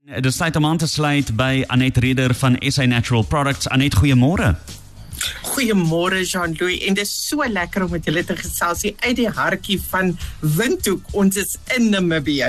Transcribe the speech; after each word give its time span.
Dit 0.00 0.34
sluit 0.34 0.56
om 0.56 0.66
aan 0.66 0.76
te 0.76 0.86
sluit 0.86 1.28
by 1.36 1.64
Anet 1.66 1.96
Reder 1.96 2.34
van 2.34 2.56
SA 2.58 2.84
Natural 2.84 3.22
Products. 3.22 3.68
Anet, 3.68 3.94
goeiemôre. 3.94 4.54
Goeiemôre 5.42 6.22
Jean-Louis 6.24 6.80
en 6.88 6.96
dit 6.96 7.04
is 7.04 7.12
so 7.28 7.44
lekker 7.44 7.84
om 7.84 7.92
met 7.92 8.08
julle 8.08 8.22
te 8.24 8.36
gesels 8.36 8.86
hier 8.86 8.94
uit 9.04 9.18
die 9.18 9.28
hartjie 9.28 9.76
van 9.90 10.14
Windhoek. 10.40 11.12
Ons 11.12 11.36
is 11.36 11.58
in 11.76 11.90
Namibië. 11.92 12.48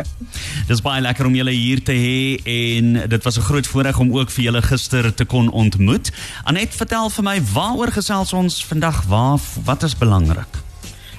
Dis 0.71 0.81
baie 0.81 1.03
lekker 1.03 1.27
om 1.27 1.35
julle 1.35 1.51
hier 1.51 1.83
te 1.83 1.91
hê 1.91 2.39
en 2.39 3.09
dit 3.11 3.23
was 3.27 3.37
'n 3.37 3.47
groot 3.52 3.68
voorreg 3.68 3.99
om 3.99 4.15
ook 4.15 4.31
vir 4.31 4.44
julle 4.44 4.62
gister 4.62 5.13
te 5.13 5.26
kon 5.26 5.52
ontmoet. 5.52 6.12
Anet, 6.44 6.72
vertel 6.76 7.10
vir 7.10 7.24
my 7.24 7.42
waaroor 7.54 7.92
gesels 7.92 8.33
ons 8.33 8.65
vandag? 8.65 9.04
Waar 9.12 9.40
wat 9.63 9.83
is 9.83 9.97
belangrik? 9.97 10.71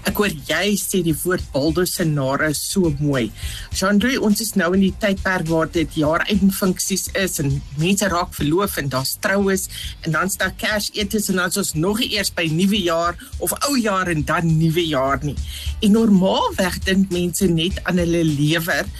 Ek 0.09 0.19
hoor 0.19 0.32
jy 0.48 0.73
sê 0.80 0.98
die 1.07 1.14
woord 1.23 1.45
baldosinare 1.55 2.50
so 2.59 2.91
mooi. 2.98 3.29
Jean-Louis, 3.71 4.18
ons 4.18 4.41
is 4.43 4.55
nou 4.59 4.73
in 4.75 4.82
die 4.89 4.95
tydperk 5.03 5.46
waar 5.50 5.71
dit 5.71 5.98
jaareindfunksies 6.00 7.12
is 7.23 7.39
en 7.43 7.55
mense 7.79 8.09
raak 8.11 8.35
verloof 8.35 8.81
en 8.82 8.90
daar's 8.90 9.14
troues 9.23 9.68
en 10.03 10.17
dan 10.17 10.32
staan 10.32 10.57
Kersetes 10.59 11.31
en 11.31 11.39
dan 11.39 11.54
is 11.54 11.61
ons 11.62 11.75
nog 11.79 12.03
eers 12.03 12.32
by 12.35 12.49
nuwe 12.50 12.82
jaar 12.82 13.18
of 13.39 13.54
ou 13.68 13.76
jaar 13.79 14.11
en 14.11 14.26
dan 14.26 14.50
nuwe 14.59 14.85
jaar 14.89 15.23
nie. 15.23 15.36
En 15.82 15.95
normaalweg 15.95 16.82
dink 16.89 17.14
mense 17.14 17.46
net 17.46 17.79
aan 17.87 18.03
hulle 18.03 18.25
lewer. 18.26 18.90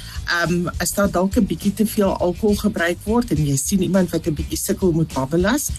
Um 0.43 0.69
as 0.79 0.95
daar 0.95 1.11
dalk 1.11 1.37
'n 1.37 1.47
bietjie 1.47 1.75
te 1.75 1.87
veel 1.87 2.17
alkohol 2.17 2.57
gebruik 2.57 2.99
word 3.05 3.31
en 3.31 3.47
jy 3.47 3.57
sien 3.57 3.83
iemand 3.83 4.11
wat 4.11 4.27
'n 4.27 4.35
bietjie 4.35 4.59
sukkel 4.59 4.93
met 4.93 5.13
babbelas, 5.13 5.71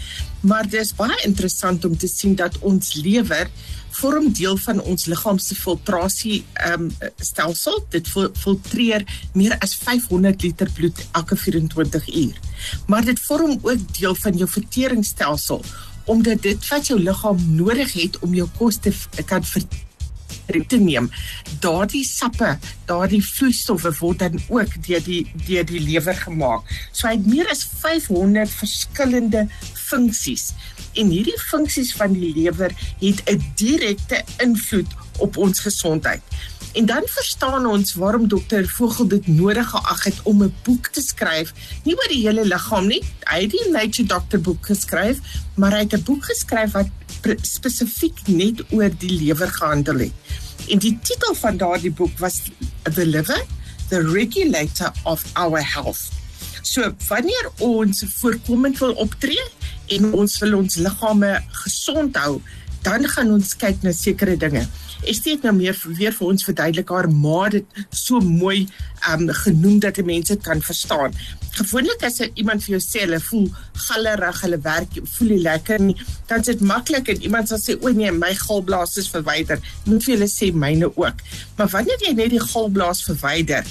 maar 0.42 0.64
dit 0.64 0.82
is 0.82 0.96
baie 0.96 1.18
interessant 1.24 1.86
om 1.86 1.98
te 1.98 2.08
sien 2.08 2.36
dat 2.36 2.60
ons 2.60 2.94
lewer 2.94 3.50
vorm 3.90 4.32
deel 4.34 4.58
van 4.58 4.82
ons 4.82 5.06
liggaam 5.06 5.40
se 5.40 5.56
filtrasie 5.56 6.44
ehm 6.54 6.82
um, 6.82 6.92
stelsel. 7.18 7.86
Dit 7.90 8.08
filtreer 8.34 9.06
meer 9.34 9.56
as 9.60 9.76
500 9.76 10.42
liter 10.42 10.70
bloed 10.74 11.06
elke 11.12 11.36
24 11.36 12.16
uur. 12.16 12.40
Maar 12.88 13.06
dit 13.06 13.20
vorm 13.20 13.60
ook 13.62 13.98
deel 14.00 14.16
van 14.16 14.38
jou 14.38 14.50
verteringsstelsel 14.50 15.64
omdat 16.06 16.42
dit 16.42 16.68
wat 16.68 16.88
jou 16.88 17.00
liggaam 17.00 17.56
nodig 17.56 17.94
het 17.94 18.20
om 18.20 18.34
jou 18.34 18.48
kos 18.58 18.78
te 18.84 18.92
kan 19.26 19.44
verteer 19.44 19.93
te 20.68 20.78
neem. 20.78 21.10
Daardie 21.60 22.04
sappe, 22.06 22.58
daardie 22.86 23.24
vloeistowwe 23.24 23.94
word 24.00 24.20
dan 24.20 24.40
ook 24.50 24.76
deur 24.88 25.04
die 25.04 25.24
deur 25.48 25.66
die 25.66 25.80
lewer 25.80 26.16
gemaak. 26.16 26.62
So 26.92 27.08
hy 27.08 27.16
het 27.18 27.28
meer 27.28 27.50
as 27.50 27.64
500 27.64 28.50
verskillende 28.50 29.48
funksies 29.74 30.52
en 30.94 31.10
hierdie 31.10 31.40
funksies 31.42 31.94
van 31.98 32.14
die 32.14 32.34
lewer 32.36 32.74
het 33.00 33.24
'n 33.30 33.42
direkte 33.56 34.24
invloed 34.38 34.92
op 35.18 35.38
ons 35.38 35.60
gesondheid. 35.60 36.22
En 36.74 36.86
dan 36.86 37.02
verstaan 37.06 37.66
ons 37.66 37.94
waarom 37.94 38.28
dokter 38.28 38.68
Vogel 38.68 39.08
dit 39.08 39.28
nodig 39.28 39.70
geag 39.70 40.04
het 40.04 40.20
om 40.24 40.44
'n 40.44 40.56
boek 40.64 40.88
te 40.88 41.02
skryf, 41.02 41.54
nie 41.84 41.96
oor 41.96 42.10
die 42.10 42.28
hele 42.28 42.46
liggaam 42.46 42.88
nie. 42.88 43.04
Hy 43.24 43.42
het 43.42 43.52
die 43.52 43.70
Nature 43.70 44.08
Doctor 44.08 44.40
boek 44.40 44.66
geskryf, 44.66 45.18
maar 45.56 45.72
hy 45.72 45.80
het 45.80 45.94
'n 45.94 46.04
boek 46.04 46.26
geskryf 46.26 46.72
wat 46.72 46.90
spesifiek 47.42 48.20
net 48.28 48.64
oor 48.72 48.92
die 49.00 49.12
lewer 49.22 49.52
gehandel 49.52 50.08
het. 50.08 50.34
En 50.72 50.80
die 50.80 50.96
titel 51.04 51.36
van 51.36 51.58
daardie 51.58 51.92
boek 51.92 52.18
was 52.20 52.42
The 52.84 53.06
Liver: 53.06 53.42
The 53.90 54.02
Regulator 54.02 54.92
of 55.04 55.24
Our 55.34 55.64
Health. 55.74 56.10
So 56.64 56.94
wanneer 57.08 57.52
ons 57.60 58.04
voorkomend 58.16 58.80
wil 58.80 58.94
optree, 59.04 59.44
en 59.88 60.14
ons 60.14 60.38
wil 60.40 60.58
ons 60.58 60.76
liggame 60.80 61.34
gesond 61.64 62.16
hou, 62.18 62.40
dan 62.84 63.08
gaan 63.08 63.34
ons 63.36 63.56
kyk 63.60 63.84
na 63.84 63.92
sekere 63.96 64.38
dinge. 64.40 64.64
Sê 65.04 65.34
dit 65.36 65.44
nou 65.44 65.54
meer 65.56 65.78
weer 66.00 66.16
vir 66.16 66.28
ons 66.28 66.46
verduidelik 66.48 66.90
haar 66.90 67.10
maar 67.12 67.52
dit 67.52 67.82
so 67.90 68.20
mooi 68.24 68.68
um 69.12 69.28
genoem 69.44 69.80
dat 69.84 70.00
mense 70.06 70.38
kan 70.46 70.62
verstaan. 70.62 71.16
Gewoonlik 71.54 72.02
as 72.08 72.22
iemand 72.34 72.64
vir 72.64 72.78
jou 72.78 72.82
sê 72.82 73.04
hulle 73.04 73.20
voel 73.22 73.50
gallerig, 73.88 74.42
hulle 74.42 74.60
werk 74.64 74.98
voel 75.16 75.36
nie 75.36 75.44
lekker 75.44 75.84
nie, 75.84 75.96
dan 76.28 76.42
is 76.42 76.50
dit 76.50 76.64
maklik 76.66 77.12
en 77.14 77.22
iemand 77.22 77.52
sal 77.52 77.62
sê 77.62 77.76
o 77.78 77.92
nee, 77.94 78.12
my 78.12 78.34
galblaas 78.40 78.98
is 78.98 79.12
verwyder. 79.14 79.62
Moet 79.86 80.08
vir 80.08 80.16
hulle 80.16 80.30
sê 80.32 80.52
myne 80.52 80.90
ook. 80.90 81.24
Maar 81.58 81.72
wanneer 81.76 82.08
jy 82.08 82.16
net 82.18 82.34
die 82.34 82.42
galblaas 82.42 83.04
verwyder, 83.06 83.68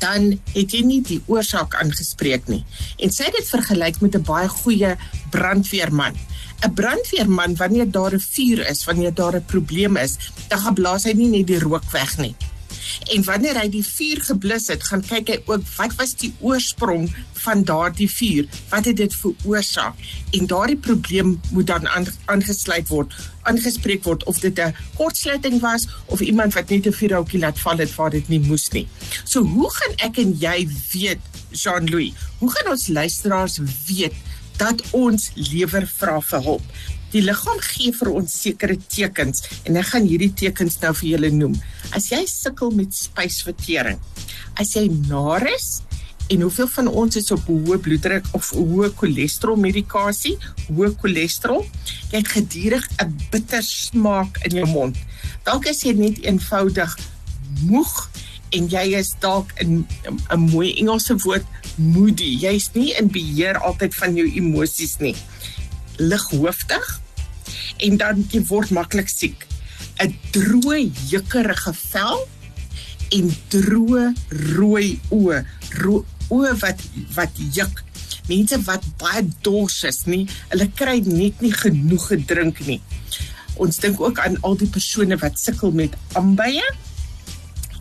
dan 0.00 0.32
het 0.54 0.74
jy 0.74 0.80
nie 0.86 1.00
die 1.04 1.20
oorsaak 1.28 1.76
aangespreek 1.80 2.48
nie. 2.48 2.62
En 2.98 3.12
het 3.12 3.36
dit 3.36 3.48
vergelyk 3.48 4.00
met 4.00 4.16
'n 4.16 4.24
baie 4.24 4.48
goeie 4.48 4.96
brandweerman. 5.30 6.16
'n 6.60 6.74
Brandweerman 6.74 7.56
wanneer 7.56 7.90
daar 7.90 8.14
'n 8.14 8.20
vuur 8.20 8.68
is, 8.68 8.84
wanneer 8.84 9.14
daar 9.14 9.36
'n 9.36 9.44
probleem 9.44 9.96
is, 9.96 10.16
dan 10.48 10.58
gaan 10.58 10.74
blaas 10.74 11.04
hy 11.04 11.12
nie 11.12 11.28
net 11.28 11.46
die 11.46 11.58
rook 11.58 11.90
weg 11.90 12.18
nie. 12.18 12.34
En 13.14 13.24
wanneer 13.24 13.58
hy 13.60 13.68
die 13.68 13.84
vuur 13.86 14.20
geblus 14.20 14.68
het, 14.72 14.84
gaan 14.84 15.02
kyk 15.06 15.28
hy 15.28 15.38
ook 15.46 15.64
wat 15.76 15.94
was 15.98 16.14
die 16.20 16.32
oorsprong 16.40 17.08
van 17.44 17.64
daardie 17.64 18.10
vuur? 18.10 18.48
Wat 18.68 18.84
het 18.84 18.96
dit 18.96 19.14
veroorsaak? 19.14 19.94
En 20.36 20.46
daardie 20.46 20.76
probleem 20.76 21.40
moet 21.50 21.66
dan 21.66 21.88
aangesluit 22.24 22.88
word, 22.88 23.14
aangespreek 23.42 24.04
word 24.04 24.24
of 24.24 24.40
dit 24.40 24.58
'n 24.58 24.74
kortsluiting 24.96 25.60
was 25.60 25.88
of 26.06 26.20
iemand 26.20 26.54
wat 26.54 26.68
net 26.68 26.86
'n 26.86 26.92
vuurhoutjie 26.92 27.40
laat 27.40 27.58
val 27.58 27.78
het 27.78 27.94
waar 27.94 28.10
dit 28.10 28.28
nie 28.28 28.40
moes 28.40 28.68
nie. 28.70 28.88
So 29.24 29.42
hoe 29.42 29.70
gaan 29.70 29.94
ek 29.96 30.18
en 30.18 30.36
jy 30.38 30.68
weet, 30.92 31.20
Jean-Louis, 31.50 32.12
hoe 32.38 32.50
gaan 32.50 32.70
ons 32.70 32.88
luisteraars 32.88 33.58
weet 33.86 34.14
dat 34.60 34.82
ons 34.96 35.30
lewer 35.34 35.86
vra 35.98 36.18
vir 36.30 36.44
hulp? 36.44 36.80
Die 37.10 37.22
liggaam 37.24 37.58
gee 37.64 37.90
vir 37.96 38.12
ons 38.14 38.34
sekere 38.44 38.76
tekens 38.86 39.42
en 39.66 39.78
ek 39.80 39.88
gaan 39.92 40.06
hierdie 40.06 40.32
tekens 40.44 40.78
nou 40.82 40.92
vir 41.00 41.08
julle 41.14 41.30
noem. 41.34 41.56
As 41.96 42.10
jy 42.12 42.20
sukkel 42.30 42.70
met 42.76 42.94
spysvertering, 42.94 43.98
as 44.60 44.76
jy 44.76 44.86
nar 45.08 45.46
is 45.50 45.80
en 46.30 46.44
hoeveel 46.46 46.68
van 46.70 46.90
ons 47.02 47.18
is 47.18 47.32
op 47.34 47.48
hoë 47.50 47.80
bloeddruk 47.82 48.28
of 48.38 48.52
hoë 48.54 48.92
cholesterol 49.00 49.58
medikasie, 49.58 50.36
hoë 50.68 50.92
cholesterol, 51.00 51.64
jy 52.12 52.20
het 52.20 52.30
gedurig 52.36 52.86
'n 53.02 53.16
bitter 53.32 53.62
smaak 53.62 54.38
in 54.46 54.62
jou 54.62 54.66
mond. 54.66 54.96
Dalk 55.42 55.66
is 55.66 55.82
jy 55.82 55.92
net 55.92 56.22
eenvoudig 56.22 56.94
moeg 57.66 58.09
en 58.50 58.68
jy 58.68 58.86
is 58.98 59.14
dalk 59.22 59.52
in 59.62 59.86
'n 60.06 60.40
mooi 60.50 60.74
Engelse 60.80 61.16
woord 61.24 61.46
moody. 61.76 62.36
Jy's 62.40 62.70
nie 62.74 62.94
in 62.98 63.08
beheer 63.08 63.58
altyd 63.58 63.94
van 63.94 64.16
jou 64.16 64.26
emosies 64.26 64.98
nie 64.98 65.16
lighoofdig 66.00 67.00
en 67.78 67.96
dan 67.96 68.24
jy 68.32 68.42
word 68.48 68.70
maklik 68.70 69.08
siek. 69.08 69.46
'n 70.00 70.14
Droë, 70.32 70.90
jukkerige 71.12 71.72
vel 71.92 72.26
en 73.12 73.30
droë 73.52 74.04
rooi 74.56 74.98
oë, 75.10 75.44
oë 76.30 76.52
wat 76.62 76.80
wat 77.14 77.40
juk. 77.52 77.82
Mense 78.28 78.60
wat 78.64 78.84
baie 79.00 79.24
dors 79.42 79.82
is, 79.84 80.04
nie, 80.06 80.28
hulle 80.52 80.68
kry 80.78 81.00
net 81.04 81.40
nie 81.40 81.52
genoeg 81.52 82.06
gedrink 82.12 82.60
nie. 82.66 82.80
Ons 83.60 83.80
dink 83.82 84.00
ook 84.00 84.18
aan 84.22 84.38
al 84.46 84.56
die 84.56 84.70
persone 84.70 85.18
wat 85.20 85.38
sukkel 85.38 85.74
met 85.74 85.96
ambye. 86.14 86.64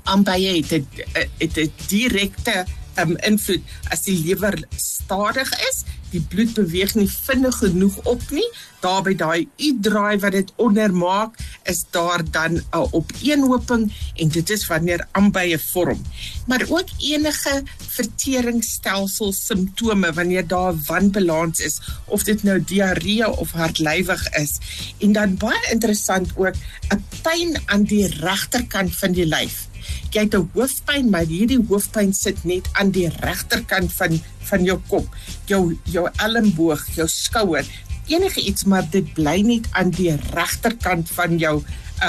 Ambye 0.10 0.58
het 0.60 0.72
'n 0.74 1.62
'n 1.62 1.72
direkte 1.88 2.66
um, 2.98 3.16
invloed 3.18 3.64
as 3.94 4.04
die 4.04 4.18
lewer 4.26 4.58
stadig 4.76 5.52
is, 5.70 5.84
die 6.12 6.22
bloed 6.22 6.54
beweeg 6.58 6.96
nie 6.98 7.10
vinnig 7.10 7.58
genoeg 7.62 7.98
op 8.10 8.22
nie. 8.34 8.48
Daar 8.82 9.04
by 9.06 9.14
daai 9.16 9.48
U-draai 9.58 10.20
wat 10.24 10.32
dit 10.32 10.54
ondermaak, 10.56 11.38
is 11.70 11.84
daar 11.96 12.24
dan 12.32 12.54
'n 12.54 12.64
uh, 12.74 12.94
opeenhoping 12.94 13.94
en 14.16 14.28
dit 14.30 14.50
is 14.50 14.68
wanneer 14.68 15.08
ambye 15.12 15.60
vorm. 15.60 16.02
Maar 16.48 16.66
ook 16.68 16.90
enige 16.98 17.64
verteringsstelsel 17.88 19.34
simptome 19.34 20.14
wanneer 20.14 20.48
daar 20.48 20.74
wanbalans 20.86 21.60
is 21.60 21.82
of 22.06 22.24
dit 22.24 22.44
nou 22.44 22.64
diarree 22.64 23.30
of 23.30 23.52
hartlywig 23.52 24.30
is. 24.30 24.58
En 24.98 25.12
dan 25.12 25.38
baie 25.38 25.72
interessant 25.72 26.32
ook 26.36 26.56
'n 26.90 27.04
pyn 27.22 27.62
aan 27.66 27.84
die 27.84 28.08
regterkant 28.08 28.96
van 28.96 29.12
die 29.12 29.26
lyf 29.26 29.68
jy 30.14 30.24
het 30.26 30.36
'n 30.36 30.50
hoofpyn, 30.54 31.10
maar 31.10 31.26
hierdie 31.26 31.62
hoofpyn 31.70 32.14
sit 32.14 32.44
net 32.44 32.68
aan 32.72 32.92
die 32.92 33.10
regterkant 33.10 33.94
van 33.94 34.22
van 34.50 34.64
jou 34.64 34.80
kop, 34.88 35.16
jou 35.46 35.78
jou 35.84 36.10
elmboog, 36.16 36.82
jou 36.96 37.08
skouer, 37.08 37.66
enige 38.10 38.42
iets 38.42 38.66
maar 38.70 38.88
dit 38.92 39.14
bly 39.18 39.40
net 39.46 39.70
aan 39.78 39.94
die 39.96 40.14
regterkant 40.34 41.10
van 41.16 41.38
jou 41.42 41.60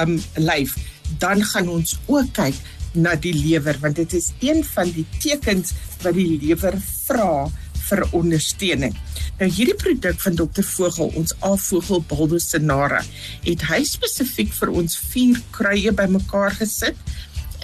um 0.00 0.18
lyf, 0.38 0.76
dan 1.18 1.42
gaan 1.44 1.68
ons 1.68 1.96
ook 2.06 2.32
kyk 2.36 2.58
na 2.94 3.14
die 3.14 3.34
lewer 3.34 3.78
want 3.82 3.98
dit 4.00 4.14
is 4.18 4.30
een 4.42 4.64
van 4.66 4.90
die 4.94 5.06
tekens 5.22 5.74
wat 6.02 6.16
die 6.16 6.38
lewer 6.42 6.76
vra 7.06 7.48
vir 7.90 8.04
ondersteuning. 8.14 8.94
Nou 9.40 9.48
hierdie 9.50 9.76
produk 9.78 10.18
van 10.22 10.36
Dr 10.38 10.66
Vogel, 10.66 11.10
ons 11.18 11.34
Avogel 11.46 12.02
Baldosinara, 12.10 13.00
het 13.46 13.64
hy 13.70 13.80
spesifiek 13.88 14.52
vir 14.54 14.72
ons 14.82 14.98
vier 15.10 15.40
kruie 15.54 15.92
bymekaar 15.96 16.54
gesit 16.60 16.98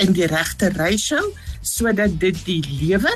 in 0.02 0.16
die 0.16 0.28
regte 0.30 0.72
ratio 0.74 1.22
sodat 1.66 2.18
dit 2.22 2.36
die 2.46 2.60
lewer, 2.80 3.14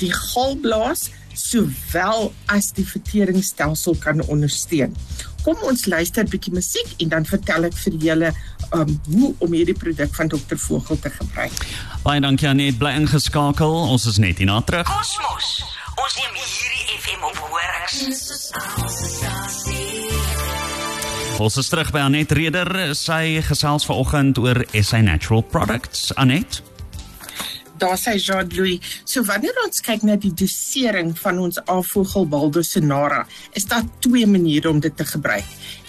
die 0.00 0.12
galblaas 0.14 1.10
sowel 1.40 2.32
as 2.52 2.70
die 2.76 2.86
verteringsstelsel 2.86 3.96
kan 4.02 4.22
ondersteun. 4.28 4.96
Kom 5.44 5.56
ons 5.64 5.86
luister 5.88 6.24
'n 6.24 6.28
bietjie 6.28 6.52
musiek 6.52 6.88
en 7.00 7.08
dan 7.08 7.24
vertel 7.24 7.64
ek 7.64 7.76
vir 7.84 7.94
julle 7.96 8.32
um, 8.76 9.00
hoe 9.08 9.34
om 9.38 9.52
hierdie 9.52 9.74
produk 9.74 10.14
van 10.14 10.28
Dr. 10.28 10.56
Vogel 10.56 10.98
te 11.00 11.10
gebruik. 11.10 11.66
Baie 12.04 12.20
dankie 12.20 12.48
Anet, 12.48 12.78
bly 12.78 12.92
ingeskakel. 12.92 13.72
Ons 13.72 14.06
is 14.06 14.18
net 14.18 14.38
hierna 14.38 14.60
terug. 14.60 14.86
Kosmos. 14.86 15.64
Ons 15.96 16.16
neem 16.16 16.34
hierdie 16.36 16.84
FM 17.00 17.24
op 17.24 17.36
horings. 17.36 18.52
Ons 21.40 21.56
is 21.56 21.68
terug 21.68 21.90
by 21.90 22.04
Anet 22.04 22.32
Reder. 22.32 22.94
Sy 22.94 23.40
gesels 23.40 23.86
vanoggend 23.88 24.38
oor 24.38 24.64
SA 24.76 25.00
Natural 25.00 25.42
Products. 25.42 26.10
Anet 26.16 26.62
daar 27.80 27.98
sê 27.98 28.16
Jean-Louis, 28.16 28.80
so 29.04 29.24
wanneer 29.24 29.56
ons 29.64 29.82
kyk 29.84 30.04
na 30.06 30.16
die 30.20 30.32
dosering 30.36 31.14
van 31.18 31.38
ons 31.38 31.60
afvogel 31.64 32.28
Baldosonara, 32.30 33.24
is 33.58 33.66
daar 33.70 33.86
twee 34.04 34.26
maniere 34.26 34.70
om 34.70 34.80
dit 34.80 34.96
te 34.96 35.04
gebruik. 35.04 35.46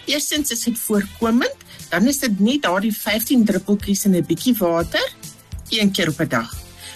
Eerstens 0.09 0.51
is 0.51 0.63
dit 0.65 0.79
voorkomend, 0.79 1.67
dan 1.91 2.07
is 2.07 2.21
dit 2.23 2.39
net 2.39 2.63
daardie 2.63 2.93
15 2.95 3.45
druppeltjies 3.45 4.05
in 4.05 4.15
'n 4.15 4.25
bietjie 4.25 4.55
water 4.57 5.05
een 5.69 5.91
keer 5.91 6.09
op 6.09 6.19
'n 6.19 6.27
dag. 6.27 6.49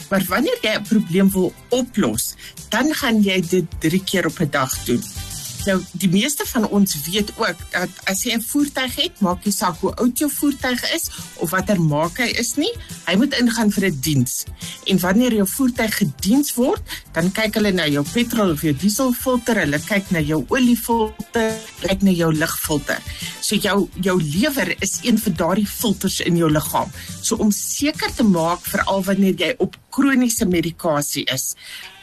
Maar 0.09 0.23
wanneer 0.27 0.57
jy 0.61 0.75
'n 0.75 0.87
probleem 0.87 1.31
wil 1.31 1.53
oplos, 1.69 2.35
dan 2.69 2.93
gaan 2.93 3.21
jy 3.21 3.41
dit 3.41 3.65
3 3.79 4.03
keer 4.03 4.25
op 4.25 4.39
'n 4.39 4.49
dag 4.49 4.83
doen. 4.85 5.24
Nou, 5.65 5.79
die 5.97 6.09
meeste 6.09 6.45
van 6.45 6.67
ons 6.69 6.93
weet 7.07 7.31
ook 7.41 7.61
dat 7.73 7.89
as 8.03 8.23
jy 8.23 8.35
'n 8.37 8.41
voertuig 8.41 8.95
het, 8.95 9.19
maak 9.19 9.45
nie 9.45 9.53
saak 9.53 9.79
hoe 9.79 9.95
oud 9.95 10.17
jou 10.17 10.29
voertuig 10.31 10.93
is 10.93 11.09
of 11.35 11.49
watter 11.49 11.81
maak 11.81 12.17
hy 12.17 12.29
is 12.37 12.55
nie, 12.55 12.71
hy 13.05 13.15
moet 13.15 13.33
ingaan 13.33 13.71
vir 13.71 13.85
'n 13.85 13.99
diens. 13.99 14.43
En 14.85 14.99
wanneer 14.99 15.33
jou 15.33 15.47
voertuig 15.47 15.97
gediens 15.97 16.53
word, 16.53 16.81
dan 17.11 17.31
kyk 17.31 17.53
hulle 17.53 17.71
na 17.71 17.87
jou 17.87 18.05
petrol 18.13 18.51
of 18.51 18.61
jou 18.61 18.73
dieselfilter, 18.73 19.59
hulle 19.59 19.79
kyk 19.79 20.11
na 20.11 20.19
jou 20.19 20.45
oliefilter, 20.47 21.57
kyk 21.81 22.01
na 22.01 22.11
jou 22.11 22.33
lugfilter. 22.33 23.01
So 23.45 23.55
jou 23.61 23.87
jou 24.01 24.15
lewer 24.23 24.73
is 24.81 24.99
een 25.05 25.19
van 25.21 25.33
daardie 25.37 25.67
filters 25.69 26.19
in 26.25 26.37
jou 26.39 26.49
liggaam. 26.51 26.89
So 27.21 27.37
om 27.43 27.51
seker 27.53 28.13
te 28.15 28.25
maak 28.25 28.63
veral 28.65 29.03
wanneer 29.05 29.35
jy 29.37 29.51
op 29.61 29.75
kroniese 29.93 30.47
medikasie 30.49 31.23
is, 31.31 31.53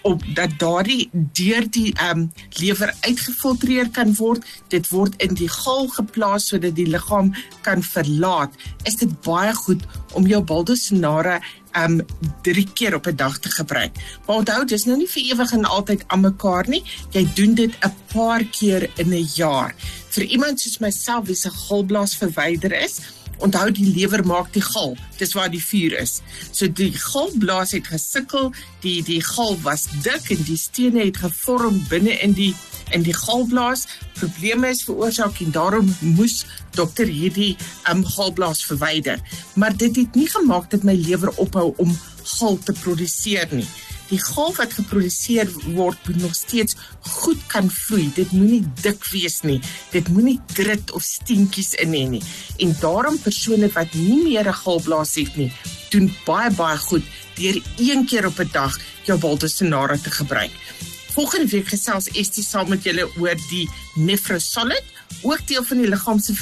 op 0.06 0.22
dat 0.36 0.54
daardie 0.58 1.08
deur 1.12 1.66
die 1.70 1.90
ehm 1.94 2.22
um, 2.22 2.28
lewer 2.60 2.94
uitgefiltreer 3.00 3.90
kan 3.90 4.14
word. 4.18 4.46
Dit 4.70 4.90
word 4.94 5.18
in 5.22 5.34
die 5.38 5.50
gal 5.50 5.90
geplaas 5.96 6.46
sodat 6.52 6.76
die 6.78 6.86
liggaam 6.86 7.32
kan 7.66 7.82
verlaat. 7.82 8.54
Is 8.86 9.00
dit 9.02 9.10
baie 9.26 9.54
goed 9.64 9.82
om 10.14 10.26
jou 10.26 10.42
baldosonare 10.42 11.40
um 11.78 12.02
drie 12.42 12.66
keer 12.74 12.94
op 12.94 13.06
'n 13.06 13.16
dag 13.16 13.38
te 13.38 13.50
gebruik. 13.50 13.96
Maar 14.26 14.36
onthou, 14.36 14.64
dis 14.64 14.84
nou 14.84 14.96
nie 14.96 15.08
vir 15.08 15.22
ewig 15.22 15.52
en 15.52 15.64
altyd 15.64 16.04
aan 16.06 16.20
mekaar 16.20 16.68
nie. 16.68 16.84
Jy 17.10 17.28
doen 17.34 17.54
dit 17.54 17.72
'n 17.80 17.94
paar 18.12 18.44
keer 18.44 18.90
in 18.96 19.08
'n 19.14 19.28
jaar. 19.34 19.74
Vir 20.12 20.28
iemand 20.28 20.60
soos 20.60 20.80
myself 20.84 21.26
wie 21.30 21.36
se 21.38 21.50
galblaas 21.50 22.12
verwyder 22.20 22.74
is, 22.76 22.98
onthou 23.42 23.70
die 23.74 23.88
lewer 23.94 24.22
maak 24.28 24.50
die 24.52 24.62
gal. 24.62 24.92
Dis 25.18 25.32
waar 25.36 25.50
die 25.50 25.62
vuur 25.62 25.96
is. 25.98 26.20
So 26.52 26.68
die 26.68 26.92
galblaas 26.92 27.72
het 27.76 27.88
gesukkel 27.90 28.50
die 28.84 29.00
die 29.06 29.22
gal 29.24 29.56
was 29.64 29.86
dik 30.04 30.28
en 30.34 30.44
die 30.46 30.58
stene 30.60 31.06
het 31.06 31.22
gevorm 31.22 31.80
binne 31.90 32.18
in 32.20 32.36
die 32.38 32.52
in 32.92 33.06
die 33.06 33.16
galblaas. 33.16 33.86
Probleme 34.18 34.68
is 34.74 34.84
veroorsaak 34.84 35.40
en 35.40 35.54
daarom 35.54 35.88
moes 36.04 36.42
dokter 36.76 37.08
hierdie 37.08 37.54
um, 37.90 38.04
galblaas 38.04 38.60
verwyder. 38.68 39.22
Maar 39.56 39.76
dit 39.76 39.96
het 39.96 40.18
nie 40.18 40.28
gemaak 40.28 40.68
dat 40.70 40.84
my 40.84 40.94
lewer 40.98 41.32
ophou 41.40 41.72
om 41.82 41.96
gal 42.36 42.60
te 42.60 42.76
produseer 42.84 43.48
nie 43.50 43.66
die 44.08 44.20
gal 44.20 44.54
wat 44.56 44.72
geproduseer 44.72 45.50
word 45.76 45.98
moet 46.08 46.20
nog 46.22 46.34
steeds 46.34 46.76
goed 47.22 47.40
kan 47.52 47.70
vloei. 47.70 48.10
Dit 48.14 48.32
moenie 48.32 48.62
dik 48.82 49.04
wees 49.12 49.40
nie. 49.42 49.60
Dit 49.92 50.08
moenie 50.08 50.40
drit 50.54 50.92
of 50.92 51.02
steentjies 51.02 51.74
in 51.74 51.94
hê 51.96 52.04
nie. 52.08 52.22
En 52.58 52.76
daarom 52.80 53.18
persone 53.18 53.70
wat 53.74 53.94
nie 53.94 54.22
meer 54.22 54.48
'n 54.48 54.60
galblaas 54.64 55.14
het 55.14 55.36
nie, 55.36 55.52
doen 55.90 56.10
baie 56.24 56.50
baie 56.50 56.78
goed 56.78 57.04
deur 57.36 57.62
een 57.78 58.06
keer 58.06 58.26
op 58.26 58.38
'n 58.38 58.50
dag 58.52 58.78
jou 59.04 59.18
Baltosonara 59.18 59.96
te 59.96 60.10
gebruik. 60.10 60.52
Volgende 61.12 61.46
week 61.46 61.68
gesels 61.68 62.08
Estie 62.08 62.44
saam 62.44 62.68
met 62.68 62.84
julle 62.84 63.08
oor 63.20 63.36
die 63.50 63.68
Nephrosolid, 63.94 64.84
ook 65.22 65.46
deel 65.46 65.64
van 65.64 65.76
die 65.76 65.88
liggaam 65.88 66.18
se 66.18 66.34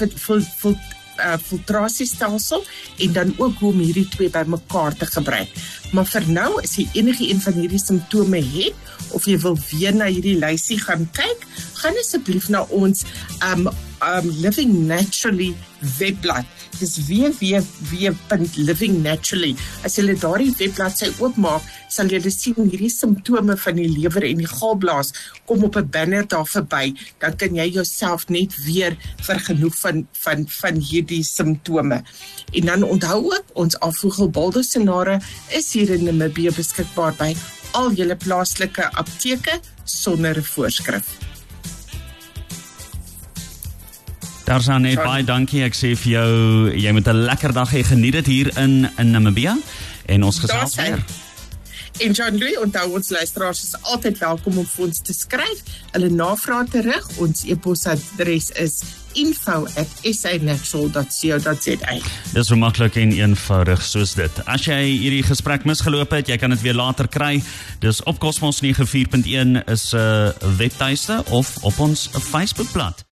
uh, 1.20 1.36
filtrasiestelsel 1.44 2.64
en 3.06 3.12
dan 3.12 3.34
ook 3.36 3.60
hoe 3.60 3.72
om 3.72 3.84
hierdie 3.84 4.08
twee 4.08 4.32
bymekaar 4.32 4.96
te 4.96 5.06
gebruik. 5.06 5.52
Maar 5.92 6.06
vir 6.06 6.26
nou 6.30 6.62
as 6.62 6.76
jy 6.78 6.86
enige 7.00 7.28
een 7.28 7.40
van 7.42 7.52
hierdie 7.58 7.82
simptome 7.82 8.40
het 8.54 8.74
of 9.16 9.24
jy 9.26 9.38
wil 9.42 9.58
weer 9.70 9.94
na 9.94 10.06
hierdie 10.10 10.38
lysie 10.38 10.78
gaan 10.80 11.08
kyk, 11.16 11.46
gaan 11.82 11.96
asseblief 12.00 12.48
na 12.48 12.60
ons 12.70 13.04
um 13.52 13.68
um 14.00 14.30
living 14.40 14.86
naturally 14.88 15.54
webblad. 15.98 16.44
Dis 16.80 16.96
www.livingnaturally. 17.08 19.56
As 19.84 19.98
jy 19.98 20.14
daardie 20.14 20.54
webblad 20.56 20.96
sy 20.96 21.08
oopmaak, 21.18 21.62
sal 21.90 22.10
jy 22.10 22.20
sien 22.30 22.68
hierdie 22.70 22.90
simptome 22.92 23.56
van 23.58 23.78
die 23.78 23.88
lewer 23.90 24.24
en 24.28 24.42
die 24.42 24.48
galblaas 24.48 25.12
kom 25.46 25.64
op 25.66 25.76
'n 25.76 25.90
banner 25.90 26.26
daar 26.26 26.46
verby. 26.46 26.94
Dan 27.18 27.36
kan 27.36 27.54
jy 27.54 27.68
jouself 27.68 28.28
net 28.28 28.54
weer 28.64 28.96
vergenoeg 29.22 29.74
van 29.78 30.06
van 30.12 30.46
van 30.48 30.76
hierdie 30.76 31.24
simptome. 31.24 32.02
En 32.52 32.66
dan 32.66 32.82
onthou 32.82 33.24
ook 33.24 33.44
ons 33.54 33.78
afvoegel 33.78 34.30
baldosenare 34.30 35.20
is 35.48 35.72
hier 35.72 35.90
in 35.90 36.04
Namibië 36.04 36.50
beskikbaar 36.54 37.14
by 37.18 37.34
al 37.72 37.92
julle 37.92 38.16
plaaslike 38.16 38.90
apteke 38.92 39.60
sonder 39.84 40.44
voorskrif. 40.44 41.06
Daar's 44.44 44.68
aan 44.68 44.82
net 44.82 44.98
baie 44.98 45.24
dankie. 45.24 45.62
Ek 45.62 45.76
sê 45.78 45.92
vir 45.94 46.12
jou, 46.12 46.30
jy 46.74 46.92
moet 46.92 47.06
'n 47.06 47.22
lekker 47.22 47.52
dag 47.52 47.70
hê. 47.70 47.84
Geniet 47.86 48.12
dit 48.12 48.26
hier 48.26 48.58
in 48.58 48.90
in 48.98 49.10
Namibia 49.10 49.56
en 50.06 50.22
ons 50.22 50.38
gesels 50.38 50.74
weer. 50.74 51.19
En 52.00 52.14
en 52.16 52.40
daai 52.72 52.88
ons 52.88 53.10
luisteraars 53.10 53.62
is 53.62 53.82
altyd 53.82 54.18
welkom 54.18 54.58
om 54.58 54.66
vir 54.66 54.84
ons 54.86 55.00
te 55.04 55.12
skryf. 55.12 55.60
Hulle 55.92 56.08
navrae 56.08 56.64
terug. 56.72 57.18
Ons 57.20 57.44
e-posadres 57.44 58.50
is 58.56 58.80
info@sanatural.co.za. 59.12 61.98
Dis 62.32 62.46
so 62.46 62.56
maklik 62.56 62.96
en 62.96 63.12
eenvoudig 63.12 63.82
soos 63.82 64.14
dit. 64.14 64.30
As 64.46 64.64
jy 64.64 64.96
hierdie 64.96 65.22
gesprek 65.26 65.64
misgeloop 65.68 66.10
het, 66.16 66.28
jy 66.28 66.36
kan 66.40 66.50
dit 66.56 66.62
weer 66.64 66.74
later 66.74 67.08
kry. 67.08 67.42
Dis 67.84 68.02
op 68.02 68.18
Cosmos 68.18 68.60
94.1 68.64 69.62
is 69.66 69.92
'n 69.92 69.96
uh, 69.96 70.28
webtuiste 70.56 71.24
of 71.28 71.56
op 71.62 71.78
ons 71.78 72.08
Facebookblad. 72.12 73.04